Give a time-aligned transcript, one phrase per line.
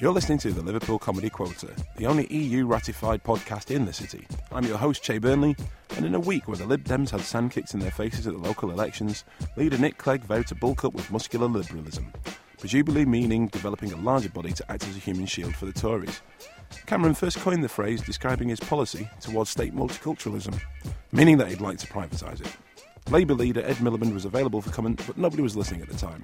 [0.00, 4.26] You're listening to the Liverpool Comedy Quota, the only EU ratified podcast in the city.
[4.50, 5.54] I'm your host, Che Burnley,
[5.96, 8.32] and in a week where the Lib Dems had sand kicked in their faces at
[8.32, 9.22] the local elections,
[9.56, 12.12] leader Nick Clegg vowed to bulk up with muscular liberalism,
[12.58, 16.22] presumably meaning developing a larger body to act as a human shield for the Tories.
[16.86, 20.60] Cameron first coined the phrase describing his policy towards state multiculturalism,
[21.12, 22.56] meaning that he'd like to privatise it.
[23.10, 26.22] Labour leader Ed Miliband was available for comment, but nobody was listening at the time.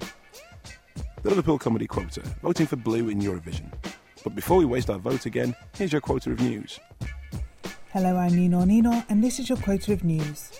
[1.23, 3.71] The Liverpool Comedy Quota, voting for Blue in Eurovision.
[4.23, 6.79] But before we waste our vote again, here's your quota of news.
[7.93, 10.51] Hello, I'm Nino Nino, and this is your quota of news.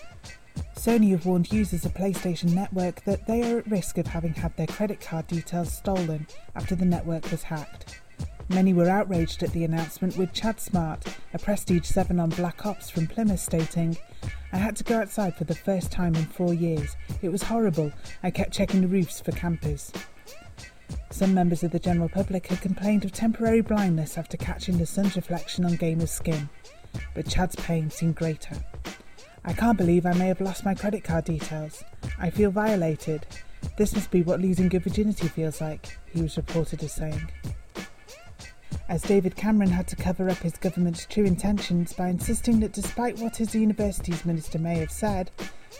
[0.76, 4.56] Sony have warned users of PlayStation Network that they are at risk of having had
[4.56, 8.00] their credit card details stolen after the network was hacked.
[8.48, 11.04] Many were outraged at the announcement, with Chad Smart,
[11.34, 13.96] a Prestige 7 on Black Ops from Plymouth, stating,
[14.52, 16.94] I had to go outside for the first time in four years.
[17.20, 17.92] It was horrible.
[18.22, 19.90] I kept checking the roofs for campers.
[21.12, 25.14] Some members of the general public had complained of temporary blindness after catching the sun's
[25.14, 26.48] reflection on gamers' skin,
[27.14, 28.56] but Chad's pain seemed greater.
[29.44, 31.84] I can't believe I may have lost my credit card details.
[32.18, 33.26] I feel violated.
[33.76, 37.30] This must be what losing good virginity feels like, he was reported as saying.
[38.88, 43.18] As David Cameron had to cover up his government's true intentions by insisting that despite
[43.18, 45.30] what his university's minister may have said,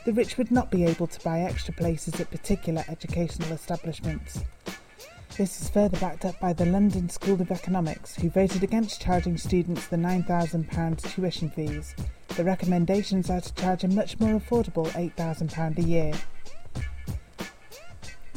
[0.05, 4.41] the rich would not be able to buy extra places at particular educational establishments.
[5.39, 9.39] This is further backed up by the London School of Economics, who voted against charging
[9.39, 11.95] students the £9,000 tuition fees.
[12.37, 16.13] The recommendations are to charge a much more affordable £8,000 a year.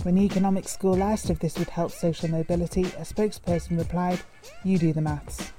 [0.03, 4.21] When the economics school asked if this would help social mobility, a spokesperson replied,
[4.63, 5.51] You do the maths.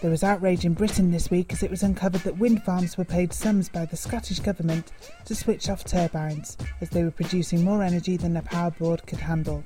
[0.00, 3.04] There was outrage in Britain this week as it was uncovered that wind farms were
[3.04, 4.92] paid sums by the Scottish Government
[5.26, 9.18] to switch off turbines, as they were producing more energy than the power board could
[9.18, 9.62] handle.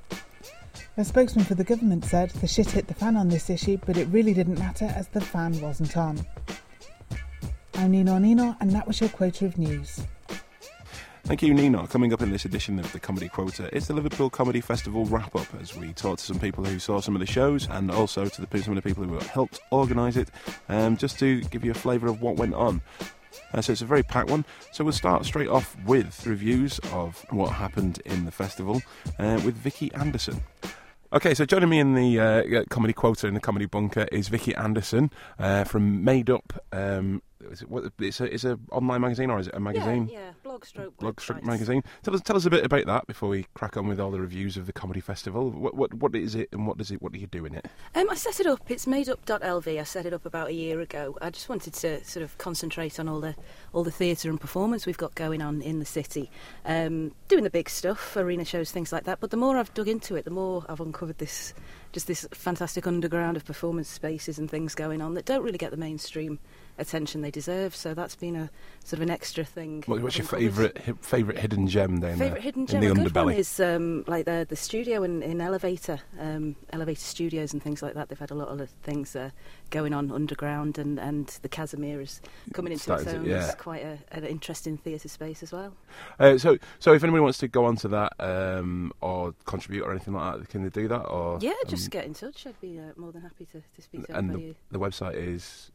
[0.97, 3.97] A spokesman for the government said the shit hit the fan on this issue, but
[3.97, 6.27] it really didn't matter as the fan wasn't on.
[7.75, 10.01] I'm Nino Nino, and that was your quota of news.
[11.25, 11.87] Thank you, Nina.
[11.87, 15.35] Coming up in this edition of the Comedy Quota is the Liverpool Comedy Festival wrap
[15.35, 18.27] up as we talk to some people who saw some of the shows and also
[18.27, 20.29] to the, some of the people who helped organise it,
[20.69, 22.83] um, just to give you a flavour of what went on.
[23.55, 24.45] Uh, so it's a very packed one.
[24.71, 28.83] So we'll start straight off with reviews of what happened in the festival
[29.19, 30.43] uh, with Vicky Anderson.
[31.11, 34.55] Okay, so joining me in the uh, comedy quota in the comedy bunker is Vicky
[34.57, 36.53] Anderson uh, from Made Up.
[36.71, 40.09] Um, is it, what, it's a it's a online magazine or is it a magazine?
[40.11, 40.31] Yeah, yeah.
[40.43, 41.83] blog stroke blog stroke magazine.
[42.03, 44.21] Tell us tell us a bit about that before we crack on with all the
[44.21, 45.51] reviews of the comedy festival.
[45.51, 47.67] What what what is it and what does it what do you do in it?
[47.95, 48.71] Um, I set it up.
[48.71, 49.81] It's madeup.lv.
[49.81, 51.17] I set it up about a year ago.
[51.21, 53.35] I just wanted to sort of concentrate on all the
[53.73, 56.31] all the theatre and performance we've got going on in the city,
[56.65, 59.21] um, doing the big stuff, arena shows, things like that.
[59.21, 61.55] But the more I've dug into it, the more I've uncovered this
[61.95, 65.71] just this fantastic underground of performance spaces and things going on that don't really get
[65.71, 66.41] the mainstream
[66.79, 67.75] attention they deserve.
[67.75, 68.51] So that's been a
[68.85, 69.83] sort of an extra thing.
[69.87, 72.19] What, what's your favourite hi- favourite hidden gem then?
[72.19, 73.37] there Favorite hidden in the a good one underbelly?
[73.39, 77.95] is um, like the the studio in, in Elevator, um, Elevator Studios and things like
[77.95, 78.09] that.
[78.09, 79.31] They've had a lot of things uh,
[79.71, 82.21] going on underground, and, and the Kazimier is
[82.53, 83.37] coming into its Started to- own yeah.
[83.49, 85.75] as quite a, an interesting theatre space as well.
[86.19, 90.15] Uh, so so if anybody wants to go onto that um, or contribute or anything
[90.15, 91.03] like that, can they do that?
[91.03, 92.47] Or yeah, just um, get in touch.
[92.47, 94.57] I'd be uh, more than happy to, to speak to and anybody.
[94.71, 95.71] the, the website is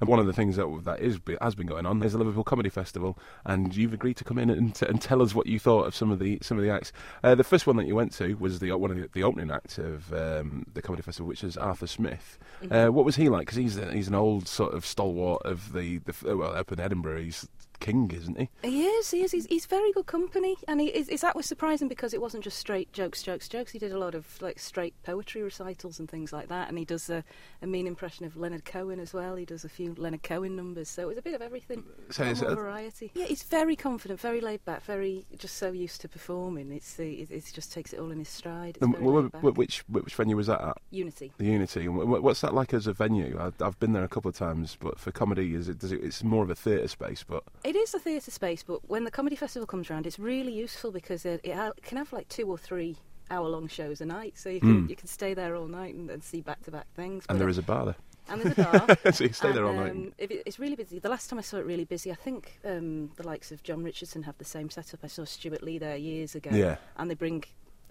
[0.00, 2.42] And one of the things that that is has been going on is the Liverpool
[2.44, 5.58] Comedy Festival, and you've agreed to come in and, t- and tell us what you
[5.60, 6.92] thought of some of the some of the acts.
[7.22, 9.50] Uh, the first one that you went to was the one of the, the opening
[9.52, 12.38] act of um, the comedy festival, which is Arthur Smith.
[12.70, 13.42] Uh, what was he like?
[13.46, 16.80] Because he's a- he's an old sort of stalwart of the, the well up in
[16.80, 17.22] Edinburgh.
[17.22, 17.48] He's
[17.80, 18.48] king, isn't he?
[18.62, 19.32] He is, he is.
[19.32, 22.44] He's, he's very good company, and he, is, is that was surprising because it wasn't
[22.44, 23.72] just straight jokes, jokes, jokes.
[23.72, 26.84] He did a lot of like straight poetry recitals and things like that, and he
[26.84, 27.24] does a,
[27.62, 29.36] a mean impression of Leonard Cohen as well.
[29.36, 31.84] He does a few Leonard Cohen numbers, so it was a bit of everything.
[32.10, 33.10] So it's a- variety.
[33.14, 36.72] Yeah, he's very confident, very laid back, very just so used to performing.
[36.72, 38.76] It's the, it, just takes it all in his stride.
[38.76, 39.42] It's And very wh- laid wh- back.
[39.42, 40.76] wh- which which venue was that at?
[40.90, 41.32] Unity.
[41.38, 41.88] The Unity.
[41.88, 43.38] What's that like as a venue?
[43.38, 45.78] I- I've been there a couple of times, but for comedy, is it?
[45.78, 46.02] Does it?
[46.02, 49.10] It's more of a theatre space, but It is a theatre space, but when the
[49.10, 52.58] comedy festival comes around, it's really useful because it, it can have like two or
[52.58, 52.96] three
[53.30, 54.90] hour-long shows a night, so you can Mm.
[54.90, 57.24] you can stay there all night and, and see back-to-back things.
[57.28, 57.96] and there it- is a bar there,
[58.28, 58.62] and there's a
[58.96, 59.12] bar.
[59.12, 59.90] so you stay there all And, night.
[59.92, 60.98] um, if it, it's really busy.
[60.98, 63.82] The last time I saw it really busy, I think um, the likes of Jon
[63.82, 65.00] Richardson have the same setup.
[65.02, 66.76] I saw Stewart Lee there years ago, Yeah.
[66.98, 67.44] and they bring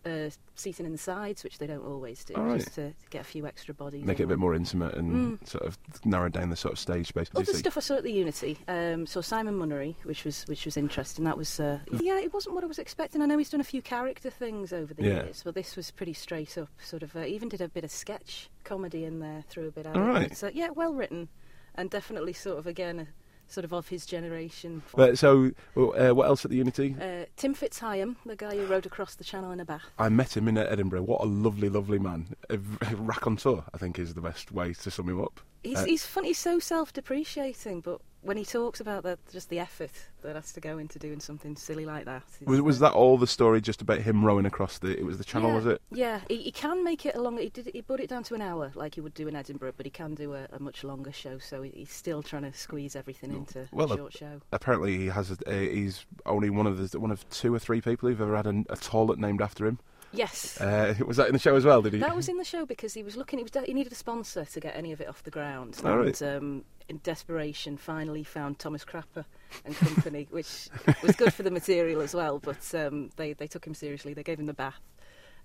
[0.05, 2.59] uh, seating in the sides, which they don't always do, right.
[2.59, 4.03] just to, to get a few extra bodies.
[4.03, 5.47] Make it a bit more intimate and Mm.
[5.47, 7.29] sort of narrow down the sort of stage space.
[7.35, 8.57] Other stuff I saw at the Unity.
[8.67, 11.25] Um, saw Simon Munnery, which was which was interesting.
[11.25, 13.21] That was uh, yeah, it wasn't what I was expecting.
[13.21, 15.23] I know he's done a few character things over the Yeah.
[15.23, 16.69] years, but this was pretty straight up.
[16.83, 19.85] Sort of uh, even did a bit of sketch comedy in there, threw a bit
[19.88, 19.95] out.
[19.95, 20.35] All right.
[20.35, 21.29] So yeah, well written,
[21.75, 23.00] and definitely sort of again.
[23.00, 23.07] A,
[23.47, 24.81] Sort of of his generation.
[24.95, 26.95] But so, uh, what else at the Unity?
[26.99, 29.83] Uh, Tim FitzHigham, the guy who rode across the channel in a bath.
[29.99, 31.03] I met him in Edinburgh.
[31.03, 32.35] What a lovely, lovely man.
[32.49, 32.57] A,
[32.95, 35.39] raconteur, I think, is the best way to sum him up.
[35.63, 39.59] He's, Uh, he's funny, he's so self-depreciating, but when he talks about that, just the
[39.59, 39.91] effort
[40.21, 42.23] that has to go into doing something silly like that.
[42.45, 44.97] Was, was that all the story just about him rowing across the?
[44.97, 45.81] It was the channel, yeah, was it?
[45.91, 47.41] Yeah, he, he can make it a longer.
[47.41, 47.69] He did.
[47.73, 49.89] He put it down to an hour, like he would do in Edinburgh, but he
[49.89, 51.37] can do a, a much longer show.
[51.37, 54.41] So he- he's still trying to squeeze everything into well, a short show.
[54.51, 55.35] Apparently, he has.
[55.45, 58.47] A, he's only one of the one of two or three people who've ever had
[58.47, 59.79] a, a toilet named after him.
[60.15, 60.61] Yes.
[60.61, 61.81] Uh, was that in the show as well?
[61.81, 61.99] Did he?
[61.99, 63.39] That was in the show because he was looking.
[63.39, 63.51] He was.
[63.65, 66.21] He needed a sponsor to get any of it off the ground, All and right.
[66.21, 69.25] um, in desperation, finally found Thomas Crapper
[69.65, 70.69] and company, which
[71.01, 72.39] was good for the material as well.
[72.39, 74.13] But um, they they took him seriously.
[74.13, 74.81] They gave him the bath,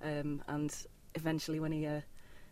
[0.02, 0.74] um, and
[1.14, 2.00] eventually, when he uh,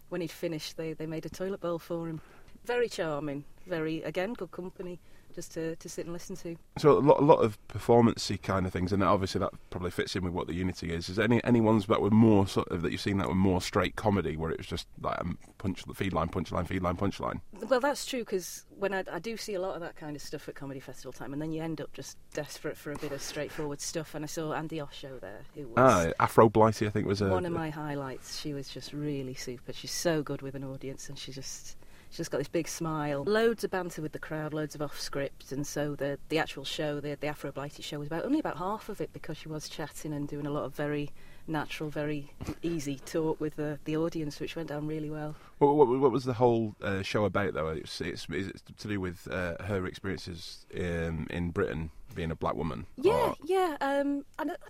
[0.09, 2.21] when he'd finished, they they made a toilet bowl for him.
[2.65, 3.45] Very charming.
[3.67, 5.01] Very again good company
[5.37, 6.57] just to, to sit and listen to.
[6.79, 10.17] So a lot, a lot of performancey kind of things, and obviously that probably fits
[10.17, 11.09] in with what the Unity is.
[11.09, 13.35] Is there any any ones that were more sort of that you've seen that were
[13.35, 15.25] more straight comedy, where it was just like a
[15.59, 17.41] punch, feed line, punch line, feed line, punch line?
[17.69, 20.23] Well, that's true because when I, I do see a lot of that kind of
[20.23, 23.13] stuff at comedy festival time, and then you end up just desperate for a bit
[23.13, 24.15] of straightforward stuff.
[24.15, 27.29] And I saw Andi Osho there, who was Ah, Afro Blighty, I think was a,
[27.29, 28.41] one of my highlights.
[28.41, 29.73] She was just really super.
[29.73, 31.77] She's so good with an audience, and she just
[32.11, 33.25] she's just got this big smile.
[33.25, 36.65] Loads of banter with the crowd, loads of off script, and so the the actual
[36.65, 39.49] show, the the Afro Blighty show, was about only about half of it because she
[39.49, 41.11] was chatting and doing a lot of very
[41.49, 42.33] natural, very
[42.63, 45.35] easy talk with the the audience, which went down really well.
[45.59, 47.69] What, what, what was the whole uh, show about, though?
[47.69, 52.37] It's, it's, is it to do with uh, her experiences in, in Britain, being a
[52.37, 52.85] black woman?
[53.01, 53.77] Yeah, Or, yeah.
[53.81, 54.61] Um, I I don't,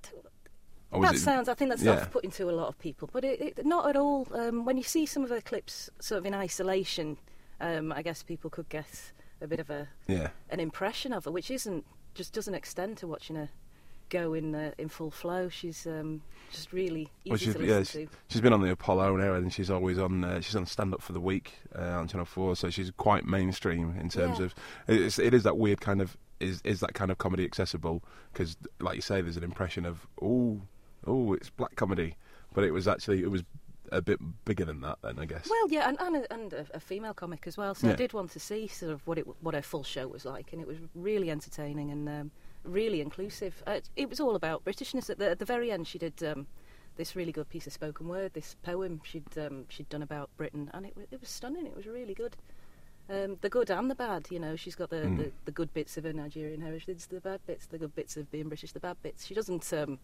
[1.02, 1.48] that it, sounds.
[1.48, 1.92] I think that's yeah.
[1.92, 4.26] off-putting to a lot of people, but it, it, not at all.
[4.32, 7.18] Um, when you see some of her clips, sort of in isolation,
[7.60, 10.28] um, I guess people could get a bit of a Yeah.
[10.50, 11.84] an impression of her, which isn't
[12.14, 13.50] just doesn't extend to watching her
[14.08, 15.48] go in uh, in full flow.
[15.48, 16.22] She's um,
[16.52, 18.12] just really easy Well, she's, to yeah, listen she- to.
[18.28, 20.24] she's been on the Apollo now, and she's always on.
[20.24, 23.24] Uh, she's on Stand Up for the Week uh, on Channel Four, so she's quite
[23.26, 24.44] mainstream in terms Yeah.
[24.46, 24.54] of.
[24.88, 28.02] It's, it is that weird kind of is is that kind of comedy accessible?
[28.32, 30.60] Because, like you say, there's an impression of oh
[31.06, 32.16] oh it's black comedy,
[32.54, 33.42] but it was actually it was
[33.92, 34.98] a bit bigger than that.
[35.02, 35.48] Then I guess.
[35.48, 37.74] Well, yeah, and, and, a, and a, a female comic as well.
[37.74, 37.92] So Yeah.
[37.92, 40.52] I did want to see sort of what it what her full show was like,
[40.52, 42.30] and it was really entertaining and um,
[42.64, 43.62] really inclusive.
[43.66, 45.08] Uh, it was all about Britishness.
[45.10, 46.46] At the, at the very end, she did um,
[46.96, 50.68] this really good piece of spoken word, this poem she'd um, she'd done about Britain,
[50.74, 51.66] and it was it was stunning.
[51.66, 52.36] It was really good.
[53.08, 54.56] Um, the good and the bad, you know.
[54.56, 55.18] She's got the, Mm.
[55.18, 58.28] the, the good bits of her Nigerian heritage, the bad bits, the good bits of
[58.32, 59.24] being British, the bad bits.
[59.24, 60.00] She doesn't um,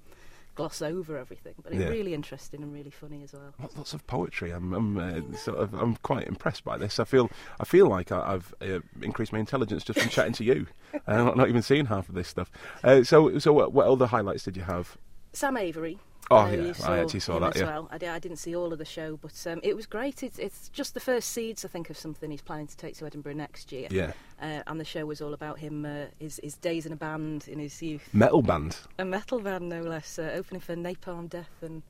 [0.54, 1.88] gloss over everything, but it's Yeah.
[1.88, 3.54] really interesting and really funny as well.
[3.76, 4.50] Lots of poetry.
[4.50, 6.98] I'm, I'm uh, sort of, I'm quite impressed by this.
[7.00, 10.44] I feel, I feel like I, I've uh, increased my intelligence just from chatting to
[10.44, 10.66] you,
[11.06, 12.50] and not, not even seeing half of this stuff.
[12.84, 14.96] Uh, so, so what, what other highlights did you have?
[15.32, 15.98] Sam Avery.
[16.30, 17.64] Oh, I know yeah, you I actually saw that, yeah.
[17.64, 17.88] well.
[17.90, 20.22] I, I didn't see all of the show, but um, it was great.
[20.22, 23.06] It's, it's just the first seeds, I think, of something he's planning to take to
[23.06, 23.88] Edinburgh next year.
[23.90, 26.96] Yeah, Uh, and the show was all about him, uh, his, his days in a
[26.96, 28.78] band in his youth, metal band.
[28.98, 31.82] a metal band no less, uh, opening for Napalm Death, and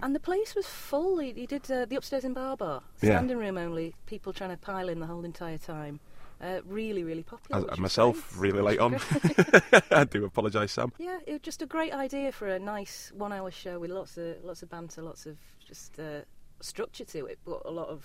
[0.00, 1.18] and the place was full.
[1.18, 3.10] He, he did uh, the upstairs in Bar Bar, Yeah.
[3.16, 6.00] standing room only, people trying to pile in the whole entire time.
[6.40, 7.64] Uh, really, really popular.
[7.66, 8.52] Was myself, great.
[8.52, 8.98] really late on.
[9.90, 10.92] I do apologise, Sam.
[10.98, 14.36] Yeah, it was just a great idea for a nice one-hour show with lots of
[14.44, 15.36] lots of banter, lots of
[15.66, 16.20] just uh,
[16.60, 18.04] structure to it, but a lot of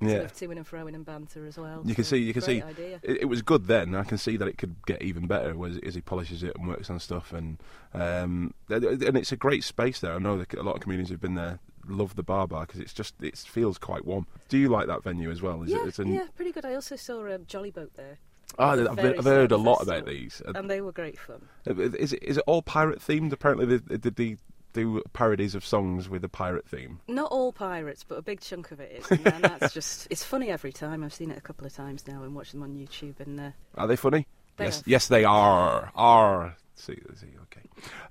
[0.00, 0.18] sort Yeah.
[0.18, 1.82] of toing and froing and banter as well.
[1.84, 2.58] You can So, see, you can see,
[3.02, 3.94] it, it was good then.
[3.94, 6.66] I can see that it could get even better as, as he polishes it and
[6.68, 7.32] works on stuff.
[7.32, 7.58] And
[7.94, 10.12] um, and it's a great space there.
[10.14, 12.80] I know that a lot of comedians who've been there love the bar bar because
[12.80, 14.26] it's just it feels quite warm.
[14.48, 15.62] Do you like that venue as well?
[15.62, 16.64] Is yeah, it, it's an, yeah, pretty good.
[16.64, 18.18] I also saw um, Jollyboat there,
[18.58, 20.40] Oh, I've, I've heard a lot about these.
[20.46, 21.42] Uh, and they were great fun.
[21.66, 23.32] Is it is it all pirate themed?
[23.32, 24.36] Apparently, they, they, they
[24.72, 27.00] do parodies of songs with a pirate theme.
[27.08, 30.24] Not all pirates, but a big chunk of it is, and, and that's just it's
[30.24, 31.04] funny every time.
[31.04, 33.50] I've seen it a couple of times now and watched them on YouTube, and uh,
[33.74, 34.26] Are they funny?
[34.56, 34.84] They yes, are.
[34.86, 35.92] yes, they are.
[35.94, 37.62] Are see, see, okay.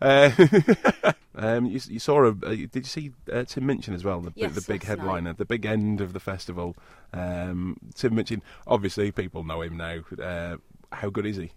[0.01, 2.29] Uh, um, you, you saw a.
[2.29, 4.19] Uh, did you see uh, Tim Minchin as well?
[4.21, 4.99] The, Yes, the big last night.
[4.99, 6.75] headliner, the big end of the festival.
[7.13, 8.41] Um, Tim Minchin.
[8.67, 9.99] Obviously, people know him now.
[10.21, 10.57] Uh,
[10.91, 11.51] how good is he?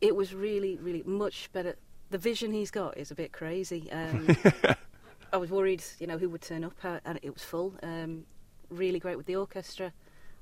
[0.00, 1.76] it was really, really much better.
[2.10, 3.90] The vision he's got is a bit crazy.
[3.92, 4.34] Um,
[5.32, 7.74] I was worried, you know, who would turn up, uh, and it was full.
[7.82, 8.24] Um,
[8.70, 9.92] really great with the orchestra,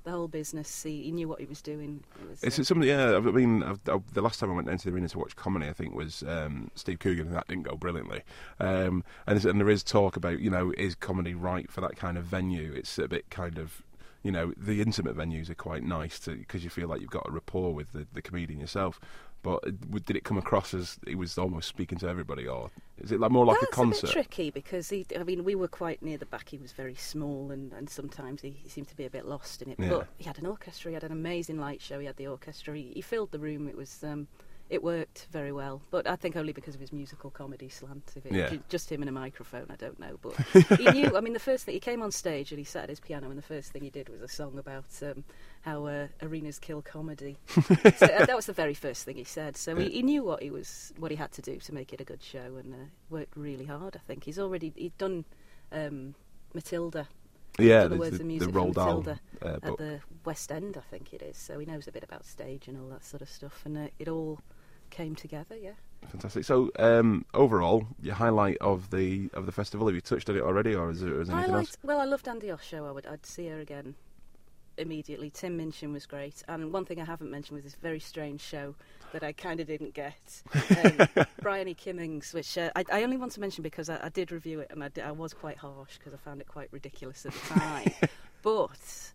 [0.09, 0.83] the whole business.
[0.83, 2.03] He, he knew what he was doing.
[2.21, 2.88] It was, It's uh, something.
[2.88, 5.37] Yeah, I mean, I've, i the last time I went into the arena to watch
[5.37, 8.23] comedy, I think was um, Steve Coogan, and that didn't go brilliantly.
[8.59, 12.17] Um, and, and there is talk about, you know, is comedy right for that kind
[12.17, 12.73] of venue?
[12.73, 13.83] It's a bit kind of,
[14.23, 17.31] you know, the intimate venues are quite nice because you feel like you've got a
[17.31, 18.99] rapport with the, the comedian yourself.
[19.42, 23.12] But it- did it come across as he was almost speaking to everybody, or is
[23.12, 24.07] it like more like That's a concert?
[24.07, 25.07] bit tricky because he.
[25.18, 26.49] I mean, we were quite near the back.
[26.49, 29.62] He was very small, and, and sometimes he, he seemed to be a bit lost
[29.62, 29.78] in it.
[29.78, 29.90] Yeah.
[29.90, 30.90] But he had an orchestra.
[30.90, 31.99] He had an amazing light show.
[32.00, 32.75] He had the orchestra.
[32.75, 33.68] He, he filled the room.
[33.68, 34.02] It was.
[34.02, 34.26] Um,
[34.71, 38.12] it worked very well, but I think only because of his musical comedy slant.
[38.16, 38.54] If it Yeah.
[38.68, 40.18] just him and a microphone, I don't know.
[40.21, 40.35] But
[40.78, 41.16] he knew.
[41.16, 43.30] I mean, the first thing he came on stage and he sat at his piano,
[43.30, 45.25] and the first thing he did was a song about um,
[45.62, 47.38] how uh, arenas kill comedy.
[47.49, 47.61] so
[48.07, 49.57] uh, that was the very first thing he said.
[49.57, 52.00] So he, he knew what he was, what he had to do to make it
[52.00, 53.97] a good show, and uh, worked really hard.
[53.97, 55.25] I think he's already he'd done
[55.73, 56.15] um,
[56.55, 57.09] Matilda,
[57.59, 59.79] yeah, the words the, and the music Roald Dahl Matilda uh, at book.
[59.79, 61.37] the West End, I think it is.
[61.37, 63.88] So he knows a bit about stage and all that sort of stuff, and uh,
[63.99, 64.41] it all
[64.91, 65.57] came together.
[65.57, 65.73] Yeah.
[66.11, 66.45] Fantastic.
[66.45, 70.43] So, um, overall, your highlight of the of the festival, have you touched on it
[70.43, 71.77] already, or is there, is there anything liked, else?
[71.83, 72.87] well, I loved Andi Osho.
[72.87, 73.97] I would, I'd see her again
[74.79, 75.31] immediately.
[75.31, 78.75] Tim Minchin was great, and one thing I haven't mentioned was this very strange show
[79.13, 80.43] that I kind of didn't get.
[80.55, 81.75] Um, Brian E.
[81.75, 84.69] Kimmings, which uh, I, I only want to mention because I, I did review it,
[84.71, 87.39] and I, di- I was quite harsh because I found it quite ridiculous at the
[87.61, 87.93] time.
[88.43, 89.13] but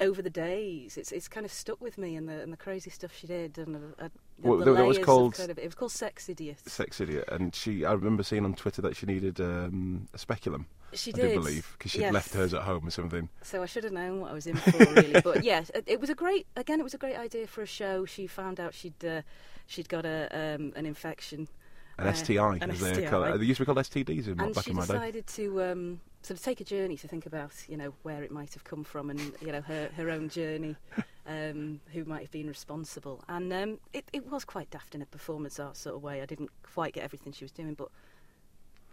[0.00, 2.88] over the days, it's it's kind of stuck with me, and the and the crazy
[2.90, 4.08] stuff she did, and uh, uh,
[4.40, 6.58] the, Well, the that- that was called- kind of, it was called Sex Idiot.
[6.66, 7.84] Sex idiot, and she.
[7.84, 10.66] I remember seeing on Twitter that she needed um, a speculum.
[10.94, 12.12] She I did do believe because she'd yes.
[12.14, 13.28] left hers at home or something.
[13.42, 15.20] So I should have known what I was in for, really.
[15.20, 16.46] but yes, it, it was a great.
[16.56, 18.04] Again, it was a great idea for a show.
[18.06, 19.22] She found out she'd uh,
[19.66, 21.46] she'd got a um, an infection,
[21.98, 23.04] An Uh, STI, an as they STI.
[23.06, 23.38] call it.
[23.38, 24.92] They used to be called STDs in and back she in my day.
[24.94, 28.30] decided to um, sort of take a journey to think about, you know, where it
[28.30, 30.74] might have come from, and you know, her her own journey,
[31.26, 33.22] um, who might have been responsible.
[33.28, 36.22] And um, it it was quite daft in a performance art sort of way.
[36.22, 37.88] I didn't quite get everything she was doing, but.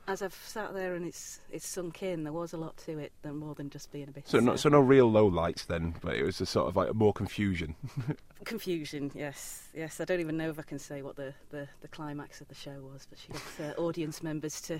[0.08, 3.12] As I've sat there and it's it's sunk in, there was a lot to it
[3.24, 4.28] than more than just being a bit.
[4.28, 6.94] So, no, so no real low lights then, but it was a sort of like
[6.94, 7.76] more confusion.
[8.44, 10.00] Confusion, yes, yes.
[10.00, 12.54] I don't even know if I can say what the, the, the climax of the
[12.54, 14.80] show was, but she got uh, audience members to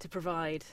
[0.00, 0.64] to provide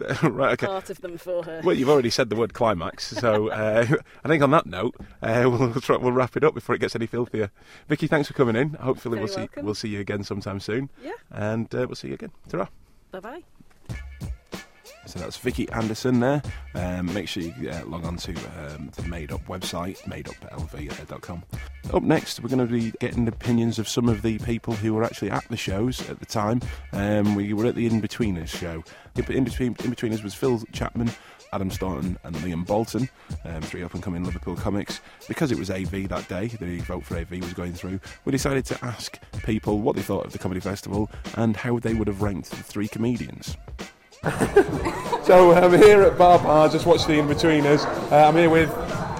[0.22, 0.66] right, okay.
[0.66, 1.60] part of them for her.
[1.62, 3.86] Well, you've already said the word climax, so uh,
[4.24, 6.96] I think on that note, uh, we'll, try, we'll wrap it up before it gets
[6.96, 7.50] any filthier.
[7.88, 8.74] Vicky, thanks for coming in.
[8.74, 12.08] Hopefully, Very we'll see we'll see you again sometime soon, Yeah, and uh, we'll see
[12.08, 12.32] you again.
[12.48, 12.68] Ta-ra.
[13.10, 13.42] Bye bye.
[15.06, 16.40] So that's Vicky Anderson there.
[16.74, 21.42] Um, make sure you uh, log on to um, the Made Up website, madeuplv.com.
[21.92, 25.02] Up next, we're going to be getting opinions of some of the people who were
[25.02, 26.60] actually at the shows at the time.
[26.92, 28.84] Um, we were at the In Betweeners show.
[29.14, 31.10] The In Between In Betweeners was Phil Chapman.
[31.52, 33.08] Adam Staunton and Liam Bolton,
[33.44, 35.00] um, three up and coming Liverpool comics.
[35.28, 38.64] Because it was AV that day, the vote for AV was going through, we decided
[38.66, 42.22] to ask people what they thought of the comedy festival and how they would have
[42.22, 43.56] ranked the three comedians.
[45.24, 47.84] So I'm here at Bar Bar, just watched the In-Betweeners.
[48.10, 48.68] Uh, I'm here with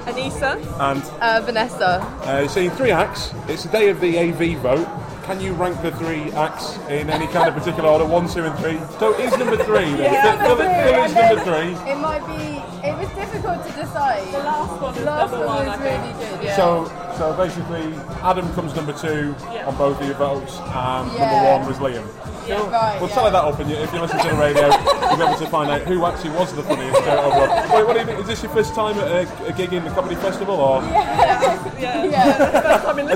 [0.06, 2.00] Anissa, and uh, Vanessa.
[2.24, 3.32] uh, seeing three acts.
[3.46, 4.88] It's the day of the AV vote.
[5.24, 8.04] Can you rank the three acts in any kind of particular order?
[8.04, 8.78] One, two, and three.
[8.98, 10.12] So is number three then?
[10.12, 11.90] Yeah, number Phil is number three.
[11.90, 12.69] It might be.
[12.82, 14.26] It was difficult to decide.
[14.32, 14.94] The last one.
[14.94, 16.44] The last one was really good.
[16.44, 16.56] Yeah.
[16.56, 16.86] So,
[17.18, 19.34] so basically, Adam comes number two
[19.66, 21.30] on both of your votes, and Yeah.
[21.30, 22.06] number one was Liam.
[22.48, 23.14] Yeah, right, We'll yeah.
[23.14, 24.66] tally that up, and if you listen to the radio,
[25.10, 27.48] you'll be able to find out who actually was the funniest overall.
[27.76, 28.18] Wait, what do you think?
[28.20, 31.38] Is this your first time at a, a gig in the comedy festival, or yeah.
[31.38, 31.66] has,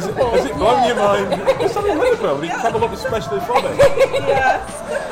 [0.07, 1.43] it, has it blown your mind?
[1.63, 2.45] It's not in Liverpool.
[2.45, 3.73] You travel up especially from it.
[3.73, 4.61] we didn't know
[4.93, 5.04] what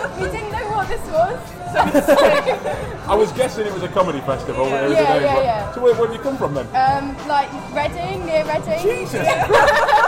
[0.92, 1.38] this was.
[3.08, 4.64] I was guessing it was a comedy festival.
[4.64, 5.72] was Yeah, a yeah, but- yeah.
[5.72, 6.66] So where, where have you come from then?
[6.76, 8.82] Um, like Reading, near Reading.
[8.82, 9.26] Jesus!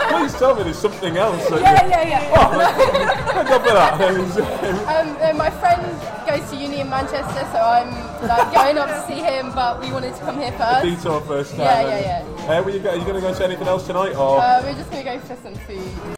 [0.09, 1.41] Please tell me there's something else.
[1.49, 2.33] Yeah, yeah, yeah.
[2.35, 3.95] Oh, thank God for that.
[4.95, 5.81] Um, uh, my friend
[6.27, 7.89] goes to uni in Manchester, so I'm
[8.27, 9.51] like going up to see him.
[9.53, 10.83] But we wanted to come here first.
[10.83, 11.59] Detour first time.
[11.61, 12.37] Yeah, then.
[12.37, 14.39] yeah, Uh, were you, are you going to go and see anything else tonight, or?
[14.39, 16.14] Uh, we're just gonna go for some food.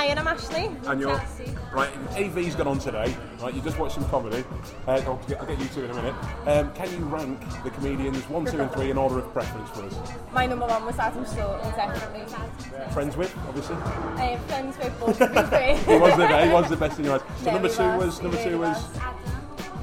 [0.00, 0.70] Hi, and I'm Ashley.
[0.86, 1.20] and you're
[1.74, 1.92] right.
[2.16, 3.14] AV's gone on today.
[3.38, 4.42] Right, you just watched some comedy.
[4.88, 6.14] Uh, I'll, get, I'll get you two in a minute.
[6.46, 9.84] Um, can you rank the comedians one, two, and three in order of preference for
[9.84, 9.94] us?
[10.32, 12.34] My number one was Adam Staunton, definitely.
[12.94, 13.76] Friends with, obviously.
[13.76, 15.18] I friends with both.
[15.86, 17.20] He was the he was the best in your eyes.
[17.36, 18.06] So Yeah, number two was.
[18.06, 18.82] was number two was.
[18.82, 19.19] was.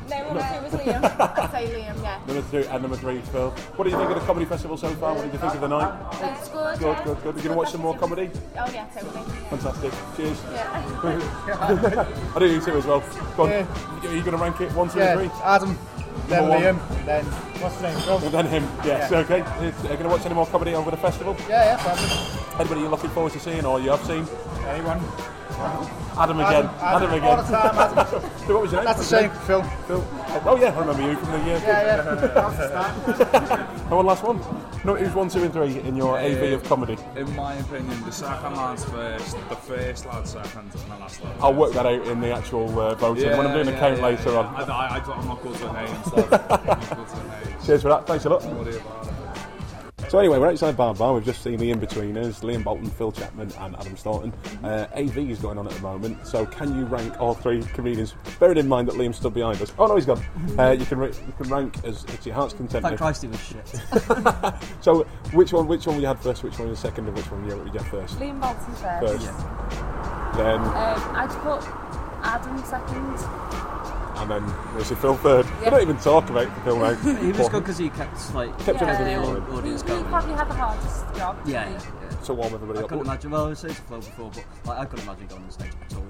[0.09, 1.03] No, number two was Liam.
[1.03, 2.19] I'd say Liam, yeah.
[2.27, 3.49] Number two and number three uh, is Phil.
[3.51, 5.13] What do you think of the comedy festival so far?
[5.13, 5.91] What did you think of the night?
[5.91, 7.03] Uh, it's good, Good, yeah.
[7.03, 7.35] good, good.
[7.35, 8.29] Are you going to watch some more comedy?
[8.57, 9.23] Oh, yeah, totally.
[9.49, 9.93] Fantastic.
[10.15, 10.41] Cheers.
[10.53, 12.07] Yeah.
[12.35, 13.03] I do you too as well.
[13.35, 13.51] Go on.
[13.51, 15.29] Are you going to rank it one, two, Yeah, three?
[15.43, 15.77] Adam,
[16.27, 17.25] then Liam, then
[17.61, 17.99] what's his name?
[18.01, 18.17] Phil.
[18.17, 18.63] And then him.
[18.85, 19.11] Yes.
[19.11, 19.19] Yeah.
[19.19, 19.41] Okay.
[19.41, 21.35] Are you going to watch any more comedy over the festival?
[21.49, 22.59] Yeah, yeah, Adam.
[22.59, 24.25] Anybody you're looking forward to seeing or you have seen?
[24.67, 25.01] Anyone?
[25.59, 26.69] Adam again.
[26.79, 27.23] Adam, again.
[27.23, 28.31] All the time, Adam.
[28.47, 28.85] So what was your name?
[28.85, 29.61] That's the same, Phil.
[29.87, 30.07] Phil.
[30.45, 31.61] Oh yeah, I remember you from the year.
[31.65, 32.01] Yeah, yeah.
[32.27, 33.69] That's the start.
[33.87, 34.39] And one last one.
[34.83, 36.97] No, it was one, two, and three in your AV of comedy?
[37.15, 41.35] In my opinion, the second lad's first, the first lad second, and the last lad.
[41.41, 44.31] I'll work that out in the actual uh, voting when I'm doing the count later
[44.31, 44.39] yeah.
[44.39, 44.55] on.
[44.55, 46.11] I, I, I, I'm not good with names.
[46.11, 46.23] though.
[46.23, 47.65] I'm not good with names.
[47.65, 48.07] Cheers for that.
[48.07, 48.43] Thanks a lot.
[50.09, 51.13] So anyway, we're outside Bar Bar.
[51.15, 54.31] We've just seen the in-betweeners, Liam Bolton, Phil Chapman and Adam Staunton.
[54.63, 58.13] Uh, AV is going on at the moment, so can you rank all three comedians?
[58.39, 59.73] Bearing in mind that Liam stood behind us.
[59.77, 60.23] Oh no, he's gone.
[60.57, 62.83] Uh, you can ra- you can rank as it's your heart's content.
[62.83, 63.81] Thank if- Christ he was shit.
[64.81, 67.43] So which one which one we had first, which one was second, and which one
[67.49, 68.17] you you had first?
[68.17, 69.25] Liam Bolton first.
[69.25, 70.37] First.
[70.37, 71.63] Then Um, I'd put
[72.23, 73.76] Adam second.
[74.17, 75.45] And then was it Phil third?
[75.65, 76.93] I don't even talk about the Phil now.
[77.21, 78.87] he was good because he kept like Kept Yeah.
[78.89, 79.57] everything the going.
[79.57, 80.05] audience He going.
[80.05, 81.37] probably had the hardest job.
[81.45, 82.17] Yeah, yeah, yeah.
[82.25, 82.89] To warm everybody I up.
[82.89, 83.31] couldn't imagine.
[83.31, 85.71] Well, I was saying to Flo before, but like, I couldn't imagine going on stage
[85.89, 86.03] at all.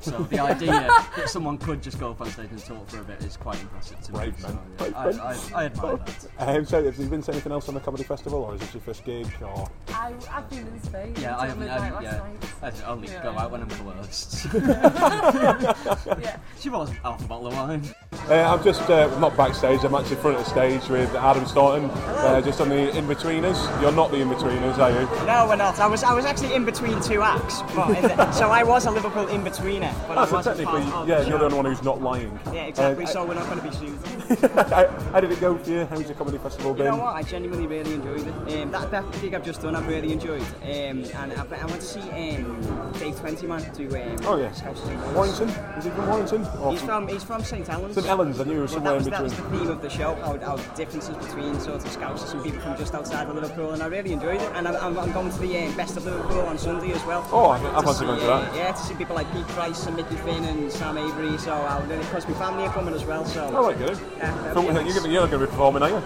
[0.00, 3.04] So the idea that someone could just go up on stage and talk for a
[3.04, 4.18] bit is quite impressive to me.
[4.18, 4.58] Brave So, man.
[4.58, 5.20] yeah, Brave I, man.
[5.20, 6.26] I, I admire that.
[6.38, 8.74] Um, so have you been to anything else on the comedy festival, or is this
[8.74, 9.26] your first gig?
[9.40, 9.66] Or
[10.04, 11.14] I, I've been in Spain.
[11.18, 11.70] Yeah, I haven't.
[11.70, 12.20] I, yeah.
[12.62, 13.22] I only Yeah.
[13.22, 14.44] go out when I'm coerced.
[16.20, 16.36] Yeah.
[16.60, 17.82] she was half a bottle of wine.
[18.28, 19.84] Uh, I'm just uh, not backstage.
[19.84, 23.80] I'm actually front of the stage with Adam Staunton, uh, just on the in-betweeners.
[23.82, 25.26] You're not the in-betweeners, are you?
[25.26, 25.78] No, we're not.
[25.78, 29.26] I was I was actually in between two acts, but so I was a Liverpool
[29.28, 29.92] in betweener.
[30.08, 32.38] But so technically, yeah, the you're the only one who's not lying.
[32.46, 33.04] Yeah, exactly.
[33.04, 34.40] Uh, so we're not going to be sued.
[34.70, 35.84] how, how did it go for you?
[35.86, 37.14] How's the comedy festival You know what?
[37.14, 38.62] I genuinely really enjoyed it.
[38.62, 40.42] Um, that, that gig I've just done, I've really enjoyed.
[40.62, 44.82] Um, and I, I went to see um, Dave Twentyman do um, Oh yeah, Scouts
[44.86, 45.14] and Boys.
[45.14, 45.48] Warrington.
[45.48, 46.46] Is he from Warrington?
[46.60, 47.94] Or He's from he's from St Helens.
[48.04, 48.38] St Helens.
[48.40, 49.88] I knew it was Well, somewhere that, was, in that was the theme of the
[49.88, 53.72] show, how, how differences between sort of Scousers and people from just outside of Liverpool,
[53.72, 54.52] and I really enjoyed it.
[54.54, 57.26] And I'm, I'm, I'm going to the um, Best of Liverpool on Sunday as well.
[57.32, 58.54] Oh, I- I fancy see, going to uh, that.
[58.54, 61.38] Yeah, to see people like Pete Price and Mickey Finn and Sam Avery.
[61.38, 63.24] So I'll really, because my family are coming as well.
[63.24, 63.98] So All right, good.
[64.18, 64.72] Yeah, So, you're
[65.08, 65.96] you're going to be performing, are you?
[65.96, 66.02] Uh,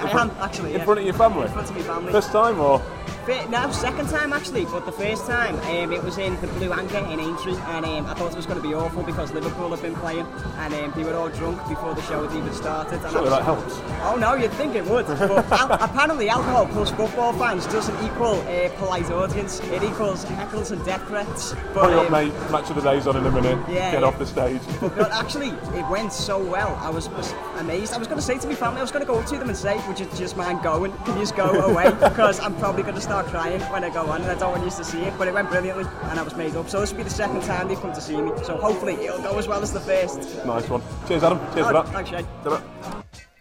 [0.00, 0.84] I am actually In yeah.
[0.84, 1.46] front of your family.
[1.46, 2.12] In front of my family.
[2.12, 2.80] First time, or
[3.26, 6.98] No, second time actually, but the first time um, it was in the Blue Anchor
[6.98, 9.82] in Aintree, and um, I thought it was going to be awful because Liverpool had
[9.82, 10.26] been playing,
[10.58, 12.94] and um, they were all drunk before the show had even started.
[12.98, 13.74] And I surely was- that helps.
[14.04, 15.06] Oh no, you'd think it would.
[15.06, 19.58] But al- apparently, alcohol plus football fans doesn't equal a polite audience.
[19.60, 21.52] It equals heckles and death threats.
[21.74, 22.50] But, Hurry up, um, mate.
[22.52, 23.58] Match of the day's on in a minute.
[23.68, 24.06] Yeah, Get yeah.
[24.06, 24.60] off the stage.
[24.96, 26.76] But actually, it went so well.
[26.80, 27.92] I was, was amazed.
[27.92, 29.36] I was going to say to my family, I was going to go up to
[29.36, 30.92] them and say, "Would you just mind going?
[31.04, 31.86] Can you just go away?
[32.16, 34.64] Because I'm probably going to start crying when I go on, and I don't want
[34.64, 36.68] you to see it." But it went brilliantly, and I was made up.
[36.68, 38.32] So this will be the second time they've come to see me.
[38.44, 40.20] So hopefully, it'll go as well as the first.
[40.44, 40.82] Nice one.
[41.08, 41.38] Cheers, Adam.
[41.54, 41.88] Cheers for Oh, that.
[41.92, 42.24] thanks, Shay.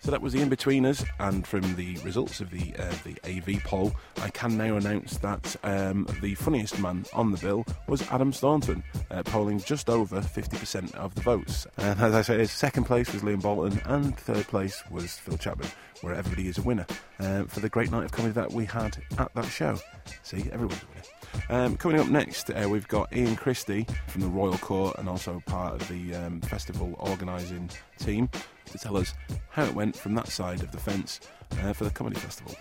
[0.01, 3.91] So that was the in-betweeners, and from the results of the uh, the AV poll,
[4.21, 8.83] I can now announce that um, the funniest man on the bill was Adam Staunton,
[9.09, 11.65] uh, polling just over 50% of the votes.
[11.77, 15.69] And as I say, second place was Liam Bolton, and third place was Phil Chapman,
[16.05, 16.85] where everybody is a winner
[17.19, 19.75] um, for the great night of comedy that we had at that show.
[20.21, 21.65] See, everyone's a winner.
[21.65, 25.41] Um, coming up next, uh, we've got Iain Christie from the Royal Court and also
[25.47, 28.29] part of the um, festival organising team
[28.65, 29.15] to tell us
[29.49, 31.21] how it went from that side of the fence
[31.63, 32.55] uh, for the comedy festival.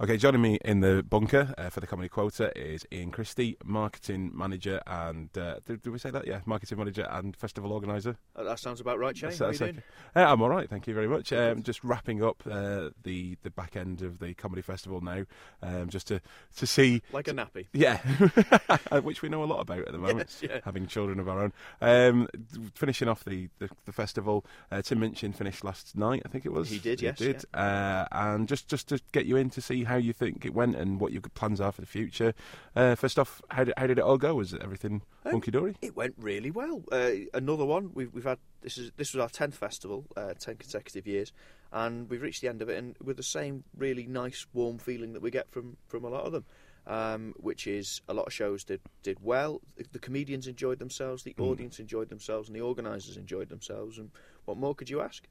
[0.00, 4.32] Okay, joining me in the bunker uh, for the comedy quota is Iain Christie, marketing
[4.34, 6.26] manager and uh, did, did we say that?
[6.26, 8.16] Yeah, marketing manager and festival organizer.
[8.34, 9.28] Uh, that sounds about right, Jay.
[9.28, 9.82] That's- How are you that's doing?
[10.16, 11.32] Uh, I'm all right, thank you very much.
[11.32, 15.24] Um, just wrapping up uh, the the back end of the comedy festival now,
[15.62, 16.20] um, just to
[16.56, 17.66] to see Like a nappy.
[17.72, 17.98] yeah,
[19.02, 20.60] which we know a lot about at the moment, Yes, yeah.
[20.64, 21.52] having children of our own.
[21.80, 22.28] Um,
[22.74, 26.52] finishing off the, the, the festival, uh, Tim Minchin finished last night, I think it
[26.52, 26.70] was.
[26.70, 27.44] He did, yes, did.
[27.54, 30.76] Uh, and just, just to get you in to see how you think it went
[30.76, 32.34] and what your plans are for the future.
[32.74, 34.34] Uh, first off, how did, how did it all go?
[34.34, 35.76] Was everything Um, hunky dory?
[35.82, 36.82] It went really well.
[36.90, 37.90] Uh, another one.
[37.94, 41.32] We've, we've had this is this was our tenth festival, uh, ten consecutive years,
[41.72, 45.12] and we've reached the end of it, and with the same really nice, warm feeling
[45.14, 46.44] that we get from from a lot of them.
[46.84, 49.60] Um, which is a lot of shows did did well.
[49.76, 53.98] The, the comedians enjoyed themselves, the audience enjoyed themselves, and the organisers enjoyed themselves.
[53.98, 54.10] And
[54.46, 55.28] what more could you ask?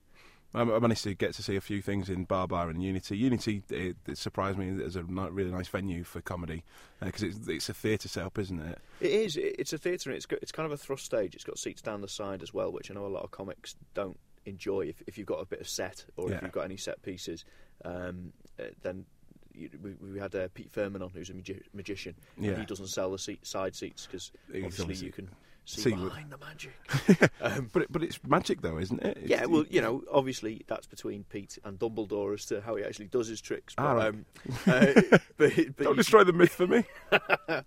[0.53, 3.17] I I managed to get to see a few things in Bar Bar and Unity.
[3.17, 6.63] Unity it, it surprised me as a really nice venue for comedy
[7.01, 8.79] because it's, it's a theatre setup, isn't it?
[8.99, 9.37] It is.
[9.37, 11.35] It's a theatre, and it's got, it's kind of a thrust stage.
[11.35, 13.75] It's got seats down the side as well, which I know a lot of comics
[13.93, 14.81] don't enjoy.
[14.87, 16.35] If, if you've got a bit of set or Yeah.
[16.37, 17.45] if you've got any set pieces,
[17.85, 19.05] um, uh, then
[19.53, 22.15] you, we, we had uh, Pete Firman on, who's a magi- magician.
[22.37, 22.59] and Yeah.
[22.59, 25.29] he doesn't sell the seat, side seats because obviously- you can
[25.65, 27.31] see, see what- behind the magic.
[27.41, 29.17] um, but it, but it's magic though, isn't it?
[29.17, 32.83] It's- yeah, well, you know, obviously that's between Pete and Dumbledore as to how he
[32.83, 33.73] actually does his tricks.
[33.75, 34.07] But, Ah, right.
[34.09, 34.25] um,
[34.67, 34.93] uh,
[35.37, 36.83] but, but Don't you- destroy the myth for me.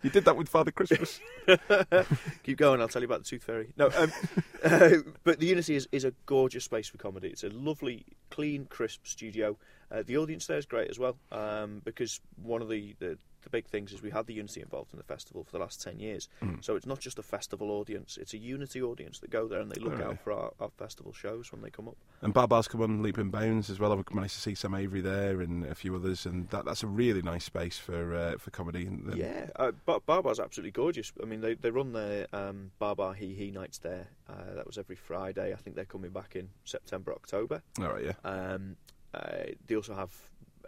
[0.03, 1.21] you did that with Father Christmas.
[2.43, 2.81] Keep going.
[2.81, 3.73] I'll tell you about the Tooth Fairy.
[3.77, 4.13] No, um,
[4.63, 4.91] uh,
[5.25, 7.29] but the Unity is, is a gorgeous space for comedy.
[7.29, 9.57] It's a lovely, clean, crisp studio.
[9.91, 13.51] Uh, the audience there is great as well um, because one of the, the the
[13.51, 15.99] big things is we had the Unity involved in the festival for the last ten
[15.99, 16.29] years.
[16.43, 16.65] Mm.
[16.65, 19.71] So it's not just a festival audience; it's a Unity audience that go there and
[19.71, 21.97] they look Oh, out for our, our festival shows when they come up.
[22.23, 23.93] And Barbar's come on leap and bounds as well.
[23.93, 26.87] I've managed to see Sam Avery there and a few others, and that, that's a
[26.87, 28.87] really nice space for uh, for comedy.
[28.87, 29.73] And, Yeah, uh,
[30.07, 31.13] Barbar's absolutely gorgeous.
[31.23, 34.09] I mean, they they run their um, Barbar He He nights there.
[34.29, 35.53] Uh, that was every Friday.
[35.53, 37.63] I think they're coming back in September, October.
[37.79, 38.13] All right, yeah.
[38.25, 38.77] Um,
[39.13, 40.11] uh, they also have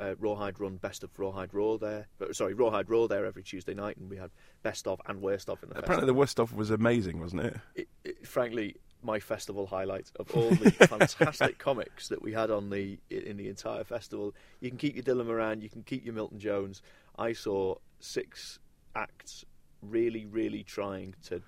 [0.01, 2.07] uh, Rawhide run Best of Rawhide Raw there.
[2.33, 4.31] Sorry, Rawhide Raw there every Tuesday night, and we had
[4.63, 6.07] Best of and Worst of in the Apparently, festival.
[6.07, 7.57] the worst of was amazing, wasn't it?
[7.75, 12.71] It, it, frankly, my festival highlight of all the fantastic comics that we had on
[12.71, 14.35] the in the entire festival.
[14.61, 16.83] You can keep your Dylan Moran, you can keep your Milton Jones.
[17.19, 18.59] I saw six
[18.95, 19.45] acts
[19.83, 21.41] really, really trying to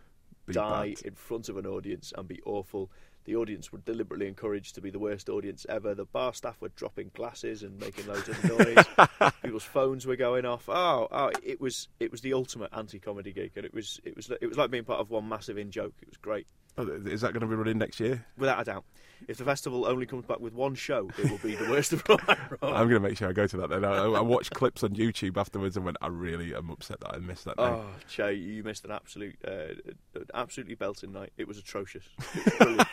[0.46, 1.06] Be die bad.
[1.06, 2.90] in front of an audience and be awful.
[3.28, 5.94] The audience were deliberately encouraged to be the worst audience ever.
[5.94, 9.32] The bar staff were dropping glasses and making loads of noise.
[9.42, 10.66] People's phones were going off.
[10.66, 14.30] Oh, oh, it was it was the ultimate anti-comedy gig, and it was it was
[14.40, 15.92] it was like being part of one massive in joke.
[16.00, 16.46] It was great,
[16.78, 18.24] Is that going to be running next year?
[18.36, 18.84] without a doubt.
[19.26, 22.04] If the festival only comes back with one show, it will be the worst of
[22.08, 22.20] all.
[22.62, 23.84] I'm going to make sure I go to that then.
[23.84, 27.18] I, I watched clips on YouTube afterwards and went, I really am upset that I
[27.18, 27.72] missed that night.
[27.72, 31.32] Oh, Che, you missed an absolute, uh, absolutely belting night.
[31.36, 32.04] It was atrocious.
[32.34, 32.86] It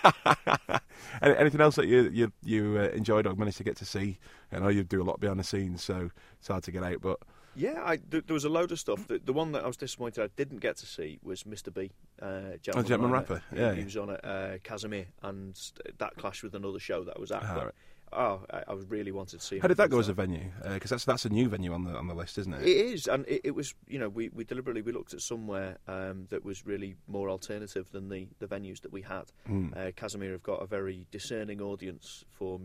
[0.67, 0.79] was
[1.21, 4.17] anything else that you you, you uh, enjoyed or managed to get to see?
[4.51, 7.01] I know you do a lot behind the scenes, so it's hard to get out.
[7.01, 7.19] But
[7.55, 9.07] Yeah, I, th- there was a load of stuff.
[9.07, 11.73] The, the one that I was disappointed I didn't get to see was Mr.
[11.73, 11.91] B,
[12.21, 13.41] uh, Gentleman, Oh, Gentleman Rapper.
[13.55, 13.85] Yeah, he yeah.
[13.85, 15.59] was on at uh, Kazimier, and
[15.97, 17.43] that clashed with another show that was at.
[17.43, 17.73] Ah, right.
[18.13, 19.59] Oh, I, I really wanted to see.
[19.59, 20.51] how did that go as a venue?
[20.73, 22.61] Because that's that's a new venue on the on the list, isn't it?
[22.61, 23.73] It is, and it, it was.
[23.87, 27.87] You know, we, we deliberately we looked at somewhere um, that was really more alternative
[27.91, 29.25] than the, the venues that we had.
[29.49, 29.75] Mm.
[29.75, 32.59] Uh, Kazimier have got a very discerning audience for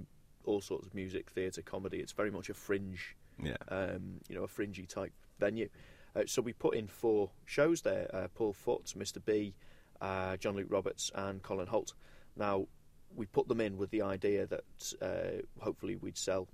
[0.45, 1.99] all sorts of music, theatre, comedy.
[1.99, 3.57] It's very much a fringe, Yeah.
[3.69, 5.69] um, you know, a fringy type venue.
[6.15, 9.25] Uh, so we put in four shows there: uh, Paul Foot, Mr.
[9.25, 9.55] B,
[10.01, 11.95] uh, John Luke Roberts, and Colin Hoult.
[12.37, 12.67] Now
[13.15, 16.49] we put them in with the idea that uh, hopefully we'd sell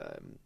[0.00, 0.38] um,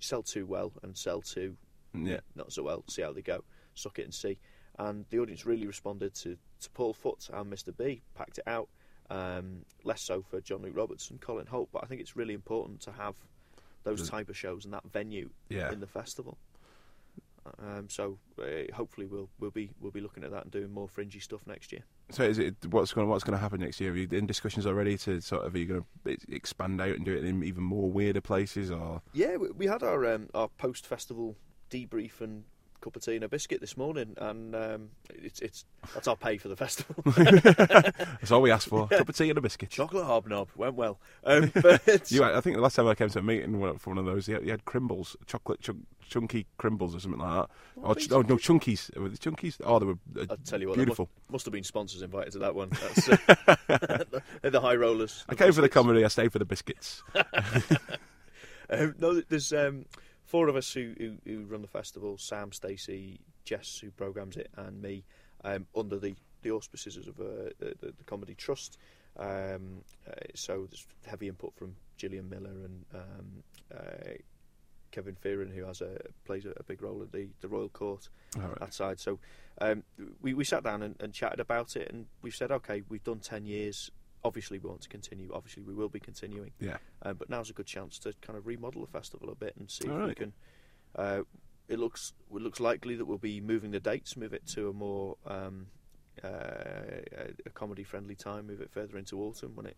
[0.00, 1.56] sell too well and sell too
[1.94, 2.20] Yeah.
[2.34, 2.84] not so well.
[2.88, 3.42] See how they go.
[3.74, 4.38] Suck it and see.
[4.78, 7.74] And the audience really responded to, to Paul Foot and Mr.
[7.76, 8.02] B.
[8.14, 8.68] Packed it out.
[9.10, 12.34] Um, less so for John Luke Roberts and Colin Hoult, but I think it's really
[12.34, 13.14] important to have
[13.84, 15.72] those The- type of shows and that venue Yeah.
[15.72, 16.38] in the festival.
[17.58, 20.88] Um, so uh, hopefully we'll we'll be we'll be looking at that and doing more
[20.88, 21.82] fringy stuff next year.
[22.10, 23.92] So is it what's going what's going to happen next year?
[23.92, 27.04] Are you in discussions already to sort of are you going to expand out and
[27.04, 29.02] do it in even more weirder places or?
[29.12, 31.36] Yeah, we, we had our um, our post festival
[31.70, 32.44] debrief and
[32.84, 36.36] cup of tea and a biscuit this morning, and um, it's it's that's our pay
[36.36, 36.94] for the festival.
[37.06, 38.86] That's all we asked for.
[38.88, 39.70] Cup of tea and a biscuit.
[39.70, 41.00] Chocolate hobnob went well.
[41.24, 43.98] Um, but You, I think the last time I came to a meeting for one
[43.98, 47.50] of those, you had, had crimbles, chocolate chunk, chunky crimbles or something like that.
[47.76, 48.94] Or ch- oh no, chunkies.
[48.98, 49.56] Were they chunkies?
[49.64, 51.08] Oh, they were uh, I'll tell you what, beautiful.
[51.28, 52.68] Must, must have been sponsors invited to that one.
[52.70, 53.08] That's,
[53.68, 54.04] uh,
[54.42, 55.24] the high rollers.
[55.28, 56.04] I came for the comedy.
[56.04, 57.02] I stayed for the biscuits.
[58.70, 59.84] Um, no, there's um,
[60.24, 64.50] four of us who, who, who run the festival: Sam, Stacey, Jess, who programs it,
[64.56, 65.04] and me,
[65.44, 68.78] um, under the, the auspices of uh, the, the, the Comedy Trust.
[69.16, 74.14] Um, uh, so there's heavy input from Gillian Miller and um, uh,
[74.90, 78.08] Kevin Fearon, who has a plays a, a big role at the, the Royal Court
[78.36, 78.58] right.
[78.60, 79.00] that side.
[79.00, 79.18] So
[79.60, 79.82] um,
[80.20, 83.20] we we sat down and, and chatted about it, and we've said, okay, we've done
[83.20, 83.90] ten years.
[84.24, 85.30] Obviously, we want to continue.
[85.34, 86.50] Obviously, we will be continuing.
[86.58, 86.78] Yeah.
[87.02, 89.70] Um, but now's a good chance to kind of remodel the festival a bit and
[89.70, 90.32] see All if we can.
[90.96, 91.20] Uh,
[91.68, 94.72] it looks it looks likely that we'll be moving the dates, move it to a
[94.72, 95.66] more um,
[96.22, 96.28] uh,
[97.46, 99.76] a comedy friendly time, move it further into autumn when it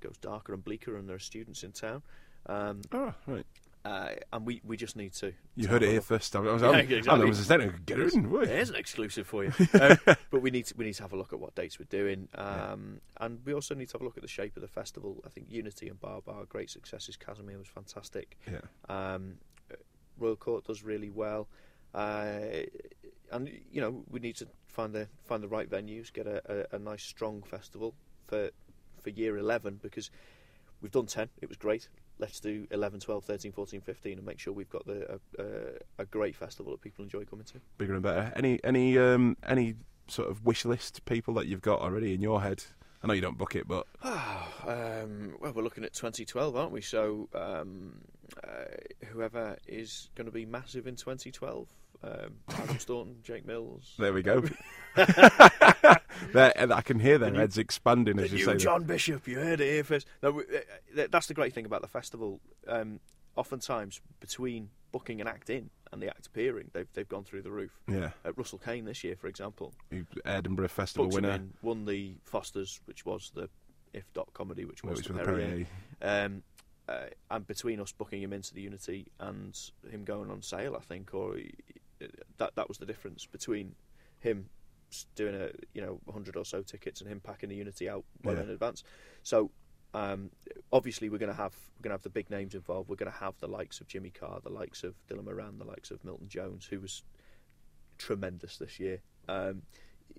[0.00, 2.02] goes darker and bleaker and there are students in town.
[2.46, 3.46] Um, Oh, right.
[3.88, 5.32] Uh, and we, we just need to.
[5.56, 6.36] You heard it here first.
[6.36, 7.24] I was, Yeah, exactly.
[7.24, 7.38] Was
[7.86, 8.30] get it in.
[8.30, 9.52] There's an exclusive for you.
[9.80, 11.86] um, but we need to, we need to have a look at what dates we're
[11.86, 14.68] doing, um, and we also need to have a look at the shape of the
[14.68, 15.22] festival.
[15.24, 17.16] I think Unity and Bar Bar great successes.
[17.16, 18.36] Kazimier was fantastic.
[18.46, 18.60] Yeah.
[18.90, 19.38] Um,
[19.72, 19.76] uh,
[20.18, 21.48] Royal Court does really well,
[21.94, 22.40] uh,
[23.32, 26.76] and you know we need to find the find the right venues, get a, a,
[26.76, 27.94] a nice strong festival
[28.26, 28.50] for
[29.00, 30.10] for year eleven because
[30.80, 31.88] we've done 10, it was great.
[32.18, 35.44] Let's do 11, 12, 13, 14, 15 and make sure we've got the, uh, uh,
[35.98, 37.60] a great festival that people enjoy coming to.
[37.78, 38.32] Bigger and better.
[38.34, 39.76] Any any um, any
[40.08, 42.64] sort of wish list people that you've got already in your head?
[43.02, 46.80] I know you don't book it, but um, well, we're looking at 2012, aren't we?
[46.80, 48.00] So um,
[48.42, 48.64] uh,
[49.10, 51.68] whoever is going to be massive in 2012,
[52.02, 52.10] um,
[52.50, 53.94] Adam Staunton, Jake Mills.
[53.98, 54.42] there we go.
[56.34, 58.52] And I can hear their The new- heads expanding as you say.
[58.52, 58.58] that.
[58.58, 60.06] John Bishop, you heard it here first.
[60.22, 60.44] No, uh,
[60.94, 62.40] th- that's the great thing about the festival.
[62.66, 63.00] Um,
[63.36, 67.50] oftentimes, between booking an act in and the act appearing, they've they've gone through the
[67.50, 67.72] roof.
[67.88, 68.10] Yeah.
[68.24, 69.72] At Russell Kane this year, for example,
[70.24, 71.30] Edinburgh Festival winner.
[71.32, 73.48] in, won the Fosters, which was the
[73.92, 75.66] if dot comedy, which was which the was Perrier.
[76.00, 76.24] Perrier.
[76.26, 76.42] Um,
[76.88, 79.58] uh, and between us booking him into the Unity and
[79.90, 81.52] him going on sale, I think, or he-
[82.38, 83.74] that that was the difference between
[84.20, 84.48] him
[85.14, 88.36] doing a you know 100 or so tickets and him packing the Unity out well
[88.36, 88.42] Yeah.
[88.42, 88.82] in advance.
[89.22, 89.50] So
[89.94, 90.30] um,
[90.72, 92.88] obviously we're going to have we're going to have the big names involved.
[92.88, 95.64] We're going to have the likes of Jimmy Carr, the likes of Dylan Moran, the
[95.64, 97.02] likes of Milton Jones, who was
[97.98, 99.00] tremendous this year.
[99.28, 99.62] Um,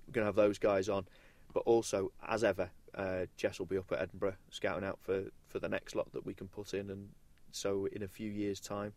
[0.06, 1.06] we're going to have those guys on,
[1.52, 5.58] but also as ever, uh, Jess will be up at Edinburgh scouting out for for
[5.58, 7.08] the next lot that we can put in, and
[7.52, 8.92] so in a few years' time.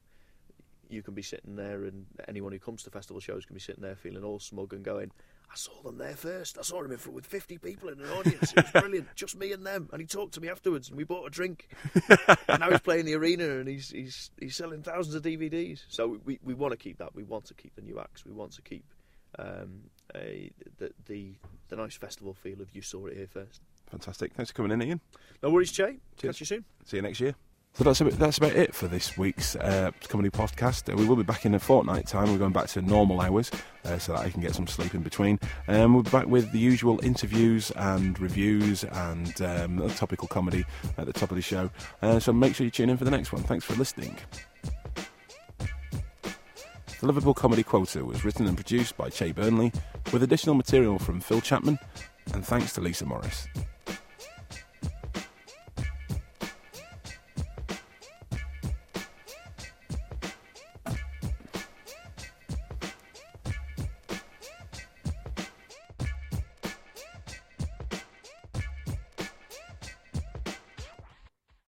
[0.90, 3.82] You can be sitting there, and anyone who comes to festival shows can be sitting
[3.82, 5.12] there feeling all smug and going,
[5.52, 6.58] I saw them there first.
[6.58, 8.54] I saw him in front with 50 people in an audience.
[8.54, 9.08] It was brilliant.
[9.16, 9.90] Just me and them.
[9.92, 11.68] And he talked to me afterwards and we bought a drink.
[12.48, 15.84] and now he's playing the arena and he's, he's, he's selling thousands of DVDs.
[15.90, 17.14] So we, we want to keep that.
[17.14, 18.26] We want to keep the new acts.
[18.26, 18.86] We want to keep
[19.38, 19.84] um,
[20.16, 21.36] a, the, the,
[21.70, 23.62] the nice festival feel of you saw it here first.
[23.92, 24.34] Fantastic.
[24.34, 25.02] Thanks for coming in, Iain.
[25.44, 26.00] No worries, Jay.
[26.18, 26.36] Cheers.
[26.36, 26.66] Catch you soon.
[26.86, 27.36] See you next year.
[27.76, 30.94] So that's about, that's about it for this week's uh, comedy podcast.
[30.94, 32.32] Uh, we will be back in a fortnight time.
[32.32, 33.50] We're going back to normal hours
[33.84, 35.40] uh, so that I can get some sleep in between.
[35.68, 40.66] Um, we'll be back with the usual interviews and reviews and um, topical comedy
[41.00, 41.72] at the top of the show.
[42.04, 43.42] Uh, so make sure you tune in for the next one.
[43.42, 44.18] Thanks for listening.
[47.00, 49.72] The Liverpool Comedy Quota was written and produced by Che Burnley
[50.14, 51.80] with additional material from Phil Chapman
[52.36, 53.48] and thanks to Lisa Morris.